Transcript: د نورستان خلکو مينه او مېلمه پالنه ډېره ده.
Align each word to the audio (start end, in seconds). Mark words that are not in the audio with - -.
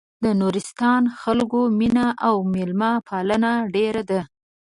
د 0.23 0.25
نورستان 0.41 1.03
خلکو 1.21 1.59
مينه 1.79 2.05
او 2.27 2.35
مېلمه 2.53 2.91
پالنه 3.07 3.51
ډېره 3.75 4.01
ده. 4.09 4.21